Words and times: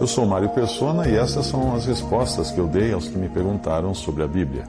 Eu 0.00 0.06
sou 0.06 0.24
Mário 0.24 0.48
Persona 0.48 1.06
e 1.06 1.14
essas 1.14 1.44
são 1.44 1.74
as 1.74 1.84
respostas 1.84 2.50
que 2.50 2.58
eu 2.58 2.66
dei 2.66 2.90
aos 2.90 3.06
que 3.06 3.18
me 3.18 3.28
perguntaram 3.28 3.94
sobre 3.94 4.22
a 4.22 4.26
Bíblia. 4.26 4.64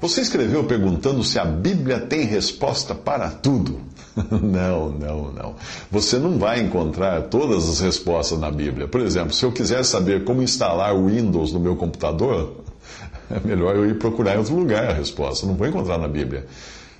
Você 0.00 0.20
escreveu 0.20 0.62
perguntando 0.62 1.24
se 1.24 1.36
a 1.36 1.44
Bíblia 1.44 1.98
tem 1.98 2.22
resposta 2.22 2.94
para 2.94 3.28
tudo. 3.28 3.80
Não, 4.40 4.88
não, 4.88 5.30
não. 5.30 5.54
Você 5.90 6.18
não 6.18 6.38
vai 6.38 6.60
encontrar 6.62 7.24
todas 7.24 7.68
as 7.68 7.80
respostas 7.80 8.38
na 8.38 8.50
Bíblia. 8.50 8.88
Por 8.88 9.02
exemplo, 9.02 9.34
se 9.34 9.44
eu 9.44 9.52
quiser 9.52 9.84
saber 9.84 10.24
como 10.24 10.42
instalar 10.42 10.94
o 10.94 11.04
Windows 11.04 11.52
no 11.52 11.60
meu 11.60 11.76
computador, 11.76 12.64
é 13.28 13.38
melhor 13.46 13.76
eu 13.76 13.84
ir 13.84 13.98
procurar 13.98 14.36
em 14.36 14.38
outro 14.38 14.56
lugar 14.56 14.88
a 14.88 14.94
resposta. 14.94 15.46
Não 15.46 15.54
vou 15.54 15.66
encontrar 15.66 15.98
na 15.98 16.08
Bíblia. 16.08 16.46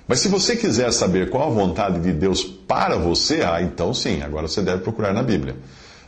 Mas 0.07 0.19
se 0.19 0.27
você 0.27 0.55
quiser 0.55 0.91
saber 0.93 1.31
qual 1.31 1.47
a 1.47 1.51
vontade 1.51 1.99
de 1.99 2.13
Deus 2.13 2.43
para 2.43 2.97
você, 2.97 3.41
ah, 3.41 3.63
então 3.63 3.95
sim, 3.95 4.21
agora 4.21 4.47
você 4.47 4.61
deve 4.61 4.83
procurar 4.83 5.11
na 5.11 5.23
Bíblia. 5.23 5.55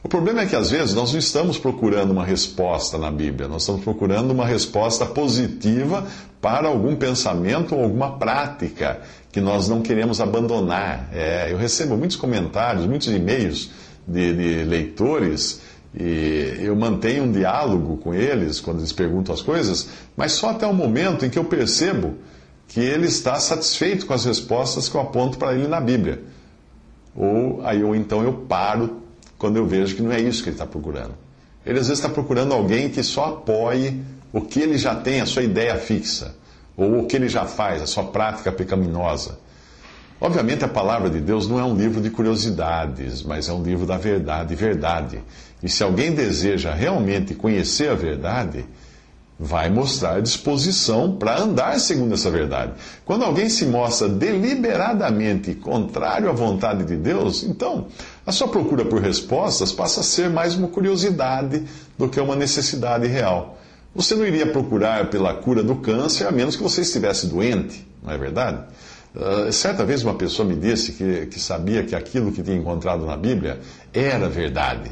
O 0.02 0.08
problema 0.08 0.42
é 0.42 0.46
que 0.46 0.56
às 0.56 0.70
vezes 0.70 0.94
nós 0.94 1.12
não 1.12 1.20
estamos 1.20 1.58
procurando 1.58 2.12
uma 2.12 2.24
resposta 2.24 2.98
na 2.98 3.12
Bíblia, 3.12 3.50
nós 3.50 3.64
estamos 3.64 3.84
procurando 3.84 4.32
uma 4.32 4.46
resposta 4.46 5.06
positiva 5.06 6.08
para 6.42 6.70
algum 6.70 6.96
pensamento 6.96 7.76
ou 7.76 7.84
alguma 7.84 8.18
prática 8.18 9.02
que 9.30 9.42
nós 9.42 9.68
não 9.68 9.82
queremos 9.82 10.22
abandonar. 10.22 11.10
É, 11.12 11.52
eu 11.52 11.58
recebo 11.58 11.98
muitos 11.98 12.16
comentários, 12.16 12.86
muitos 12.86 13.10
e-mails 13.10 13.72
de, 14.08 14.34
de 14.34 14.64
leitores 14.64 15.62
e 15.94 16.56
eu 16.60 16.76
mantenho 16.78 17.24
um 17.24 17.32
diálogo 17.32 17.98
com 17.98 18.14
eles 18.14 18.62
quando 18.62 18.80
eles 18.80 18.94
perguntam 18.94 19.36
as 19.36 19.42
coisas, 19.42 19.90
mas 20.16 20.32
só 20.32 20.52
até 20.52 20.66
o 20.66 20.74
momento 20.74 21.26
em 21.26 21.30
que 21.30 21.38
eu 21.38 21.44
percebo 21.44 22.16
que 22.70 22.80
ele 22.80 23.08
está 23.08 23.38
satisfeito 23.40 24.06
com 24.06 24.14
as 24.14 24.24
respostas 24.24 24.88
que 24.88 24.96
eu 24.96 25.02
aponto 25.02 25.38
para 25.38 25.54
ele 25.54 25.68
na 25.68 25.82
Bíblia. 25.82 26.22
Ou 27.14 27.62
aí 27.66 27.84
ou 27.84 27.94
então 27.96 28.24
eu 28.24 28.32
paro 28.32 29.09
quando 29.40 29.56
eu 29.56 29.66
vejo 29.66 29.96
que 29.96 30.02
não 30.04 30.12
é 30.12 30.20
isso 30.20 30.44
que 30.44 30.50
ele 30.50 30.56
está 30.56 30.68
procurando. 30.68 31.16
Ele 31.66 31.80
às 31.80 31.88
vezes 31.88 32.04
está 32.04 32.14
procurando 32.14 32.54
alguém 32.54 32.90
que 32.90 33.02
só 33.02 33.30
apoie 33.30 34.02
o 34.32 34.42
que 34.42 34.60
ele 34.60 34.78
já 34.78 34.94
tem, 34.94 35.22
a 35.22 35.26
sua 35.26 35.44
ideia 35.44 35.76
fixa, 35.78 36.36
ou 36.78 37.00
o 37.00 37.08
que 37.08 37.16
ele 37.16 37.30
já 37.30 37.46
faz, 37.46 37.82
a 37.82 37.88
sua 37.88 38.04
prática 38.04 38.52
pecaminosa. 38.52 39.40
Obviamente, 40.22 40.66
a 40.66 40.68
palavra 40.68 41.10
de 41.10 41.22
Deus 41.22 41.48
não 41.48 41.58
é 41.58 41.64
um 41.64 41.76
livro 41.76 42.02
de 42.02 42.10
curiosidades, 42.10 43.24
mas 43.24 43.48
é 43.48 43.54
um 43.54 43.64
livro 43.64 43.86
da 43.86 43.98
verdade, 43.98 44.54
verdade. 44.54 45.20
E 45.64 45.70
se 45.70 45.82
alguém 45.82 46.14
deseja 46.14 46.74
realmente 46.74 47.34
conhecer 47.34 47.90
a 47.90 47.96
verdade, 47.96 48.66
vai 49.40 49.70
mostrar 49.70 50.22
disposição 50.22 51.16
para 51.16 51.40
andar 51.40 51.80
segundo 51.80 52.14
essa 52.14 52.30
verdade. 52.30 52.74
Quando 53.06 53.24
alguém 53.24 53.48
se 53.48 53.66
mostra 53.66 54.10
deliberadamente 54.10 55.56
contrário 55.56 56.30
à 56.30 56.34
vontade 56.34 56.84
de 56.84 56.98
Deus, 56.98 57.44
então 57.44 57.88
a 58.26 58.34
sua 58.34 58.50
procura 58.50 58.84
por 58.84 59.02
respostas 59.02 59.72
passa 59.72 60.02
a 60.02 60.04
ser 60.04 60.30
mais 60.30 60.56
uma 60.56 60.68
curiosidade 60.68 61.64
do 61.98 62.10
que 62.10 62.20
uma 62.20 62.36
necessidade 62.36 63.08
real. 63.08 63.58
Você 63.96 64.14
não 64.14 64.26
iria 64.26 64.46
procurar 64.46 65.10
pela 65.10 65.34
cura 65.34 65.64
do 65.64 65.78
câncer 65.78 66.28
a 66.28 66.32
menos 66.32 66.58
que 66.58 66.62
você 66.62 66.82
estivesse 66.82 67.28
doente, 67.28 67.88
não 68.04 68.12
é 68.12 68.18
verdade? 68.18 68.66
Uh, 69.16 69.52
certa 69.52 69.84
vez 69.86 70.04
uma 70.04 70.14
pessoa 70.14 70.48
me 70.48 70.56
disse 70.56 70.92
que, 70.92 71.26
que 71.28 71.40
sabia 71.40 71.84
que 71.84 71.96
aquilo 71.96 72.32
que 72.32 72.44
tinha 72.44 72.58
encontrado 72.58 73.06
na 73.06 73.18
Bíblia 73.18 73.60
era 73.94 74.30
verdade. 74.30 74.92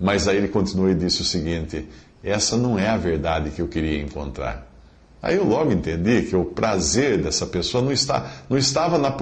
Mas 0.00 0.26
aí 0.26 0.38
ele 0.38 0.48
continuou 0.48 0.88
e 0.88 0.94
disse 0.94 1.20
o 1.20 1.24
seguinte: 1.24 1.86
essa 2.22 2.56
não 2.56 2.78
é 2.78 2.88
a 2.88 2.96
verdade 2.96 3.50
que 3.50 3.60
eu 3.60 3.68
queria 3.68 4.00
encontrar. 4.00 4.68
Aí 5.22 5.36
eu 5.36 5.44
logo 5.44 5.70
entendi 5.70 6.22
que 6.22 6.34
o 6.34 6.44
prazer 6.44 7.22
dessa 7.22 7.46
pessoa 7.46 7.82
não, 7.82 7.92
está, 7.92 8.28
não, 8.50 8.58
estava, 8.58 8.98
na, 8.98 9.14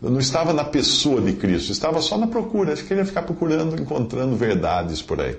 não 0.00 0.20
estava 0.20 0.52
na 0.52 0.62
pessoa 0.62 1.20
de 1.20 1.32
Cristo, 1.32 1.72
estava 1.72 2.00
só 2.00 2.16
na 2.16 2.28
procura. 2.28 2.72
Ele 2.72 2.82
queria 2.82 3.04
ficar 3.04 3.22
procurando, 3.22 3.80
encontrando 3.80 4.36
verdades 4.36 5.02
por 5.02 5.20
aí. 5.20 5.36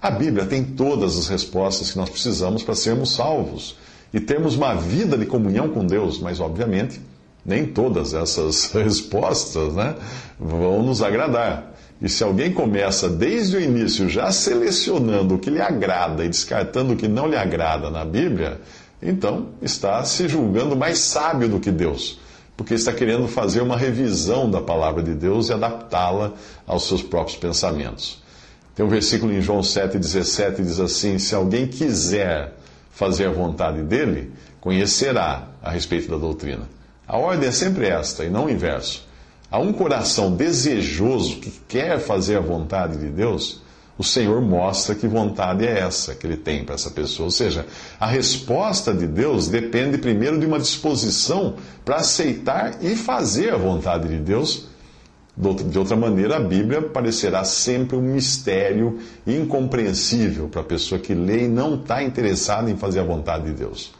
A 0.00 0.10
Bíblia 0.10 0.46
tem 0.46 0.64
todas 0.64 1.18
as 1.18 1.28
respostas 1.28 1.90
que 1.90 1.98
nós 1.98 2.08
precisamos 2.08 2.62
para 2.62 2.74
sermos 2.74 3.14
salvos 3.14 3.76
e 4.12 4.18
termos 4.18 4.56
uma 4.56 4.74
vida 4.74 5.18
de 5.18 5.26
comunhão 5.26 5.68
com 5.68 5.86
Deus, 5.86 6.18
mas 6.18 6.40
obviamente 6.40 7.00
nem 7.44 7.66
todas 7.66 8.14
essas 8.14 8.70
respostas 8.72 9.74
né, 9.74 9.94
vão 10.40 10.82
nos 10.82 11.02
agradar. 11.02 11.71
E 12.02 12.08
se 12.08 12.24
alguém 12.24 12.52
começa 12.52 13.08
desde 13.08 13.56
o 13.56 13.60
início 13.60 14.08
já 14.08 14.32
selecionando 14.32 15.36
o 15.36 15.38
que 15.38 15.48
lhe 15.48 15.60
agrada 15.60 16.24
e 16.24 16.28
descartando 16.28 16.94
o 16.94 16.96
que 16.96 17.06
não 17.06 17.28
lhe 17.28 17.36
agrada 17.36 17.90
na 17.90 18.04
Bíblia, 18.04 18.60
então 19.00 19.50
está 19.62 20.04
se 20.04 20.26
julgando 20.26 20.74
mais 20.74 20.98
sábio 20.98 21.48
do 21.48 21.60
que 21.60 21.70
Deus, 21.70 22.18
porque 22.56 22.74
está 22.74 22.92
querendo 22.92 23.28
fazer 23.28 23.60
uma 23.60 23.76
revisão 23.76 24.50
da 24.50 24.60
palavra 24.60 25.00
de 25.00 25.14
Deus 25.14 25.48
e 25.48 25.52
adaptá-la 25.52 26.32
aos 26.66 26.88
seus 26.88 27.04
próprios 27.04 27.38
pensamentos. 27.38 28.20
Tem 28.74 28.84
um 28.84 28.88
versículo 28.88 29.32
em 29.32 29.40
João 29.40 29.60
7,17 29.60 30.56
diz 30.56 30.80
assim: 30.80 31.20
Se 31.20 31.36
alguém 31.36 31.68
quiser 31.68 32.54
fazer 32.90 33.26
a 33.26 33.32
vontade 33.32 33.80
dele, 33.82 34.32
conhecerá 34.60 35.46
a 35.62 35.70
respeito 35.70 36.10
da 36.10 36.16
doutrina. 36.16 36.68
A 37.06 37.16
ordem 37.16 37.48
é 37.48 37.52
sempre 37.52 37.86
esta 37.86 38.24
e 38.24 38.30
não 38.30 38.46
o 38.46 38.50
inverso. 38.50 39.06
A 39.52 39.58
um 39.58 39.70
coração 39.70 40.34
desejoso 40.34 41.36
que 41.36 41.50
quer 41.68 42.00
fazer 42.00 42.36
a 42.36 42.40
vontade 42.40 42.96
de 42.96 43.10
Deus, 43.10 43.60
o 43.98 44.02
Senhor 44.02 44.40
mostra 44.40 44.94
que 44.94 45.06
vontade 45.06 45.66
é 45.66 45.80
essa 45.80 46.14
que 46.14 46.26
ele 46.26 46.38
tem 46.38 46.64
para 46.64 46.74
essa 46.74 46.90
pessoa. 46.90 47.26
Ou 47.26 47.30
seja, 47.30 47.66
a 48.00 48.06
resposta 48.06 48.94
de 48.94 49.06
Deus 49.06 49.48
depende 49.48 49.98
primeiro 49.98 50.40
de 50.40 50.46
uma 50.46 50.58
disposição 50.58 51.56
para 51.84 51.96
aceitar 51.96 52.82
e 52.82 52.96
fazer 52.96 53.52
a 53.52 53.58
vontade 53.58 54.08
de 54.08 54.16
Deus. 54.16 54.68
De 55.36 55.78
outra 55.78 55.96
maneira, 55.96 56.38
a 56.38 56.40
Bíblia 56.40 56.80
parecerá 56.80 57.44
sempre 57.44 57.94
um 57.94 58.00
mistério 58.02 59.00
incompreensível 59.26 60.48
para 60.48 60.62
a 60.62 60.64
pessoa 60.64 60.98
que 60.98 61.12
lê 61.12 61.44
e 61.44 61.48
não 61.48 61.74
está 61.74 62.02
interessada 62.02 62.70
em 62.70 62.76
fazer 62.78 63.00
a 63.00 63.04
vontade 63.04 63.44
de 63.44 63.52
Deus. 63.52 63.92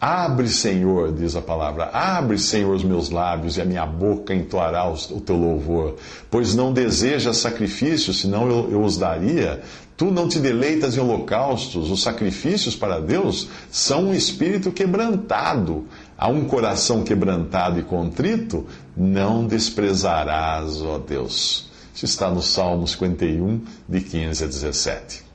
Abre, 0.00 0.48
Senhor, 0.48 1.12
diz 1.12 1.34
a 1.34 1.42
palavra, 1.42 1.90
abre, 1.92 2.38
Senhor, 2.38 2.72
os 2.72 2.84
meus 2.84 3.10
lábios 3.10 3.56
e 3.56 3.60
a 3.60 3.64
minha 3.64 3.84
boca 3.84 4.32
entoará 4.32 4.88
o 4.88 5.20
teu 5.20 5.36
louvor. 5.36 5.96
Pois 6.30 6.54
não 6.54 6.72
desejas 6.72 7.38
sacrifícios, 7.38 8.20
senão 8.20 8.48
eu, 8.48 8.70
eu 8.70 8.82
os 8.82 8.96
daria. 8.96 9.60
Tu 9.96 10.04
não 10.12 10.28
te 10.28 10.38
deleitas 10.38 10.96
em 10.96 11.00
holocaustos. 11.00 11.90
Os 11.90 12.00
sacrifícios 12.00 12.76
para 12.76 13.00
Deus 13.00 13.48
são 13.72 14.10
um 14.10 14.14
espírito 14.14 14.70
quebrantado. 14.70 15.86
A 16.16 16.28
um 16.28 16.44
coração 16.44 17.02
quebrantado 17.02 17.80
e 17.80 17.82
contrito, 17.82 18.66
não 18.96 19.48
desprezarás, 19.48 20.80
ó 20.80 20.98
Deus. 20.98 21.68
Isso 21.92 22.04
está 22.04 22.30
no 22.30 22.40
Salmo 22.40 22.86
51, 22.86 23.62
de 23.88 24.00
15 24.00 24.44
a 24.44 24.46
17. 24.46 25.27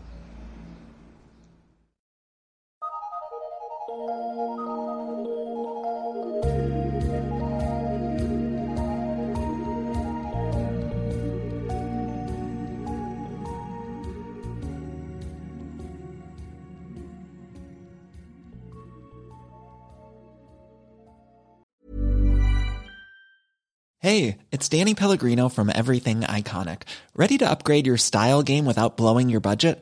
Hey, 24.04 24.40
it's 24.52 24.68
Danny 24.68 24.96
Pellegrino 24.96 25.48
from 25.48 25.72
Everything 25.74 26.22
Iconic. 26.22 26.82
Ready 27.16 27.38
to 27.38 27.50
upgrade 27.50 27.88
your 27.88 27.96
style 27.98 28.44
game 28.44 28.66
without 28.66 28.98
blowing 28.98 29.30
your 29.30 29.40
budget? 29.40 29.82